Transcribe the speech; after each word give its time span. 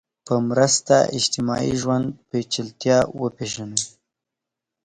په 0.25 0.33
مرسته 0.49 0.95
اجتماعي 1.17 1.73
ژوند 1.81 2.07
پېچلتیا 2.29 2.97
وپېژنو 3.21 3.79